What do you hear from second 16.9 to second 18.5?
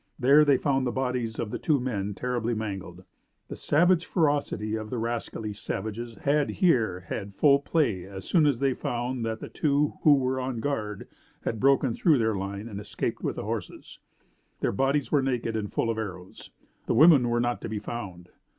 women were not to be found.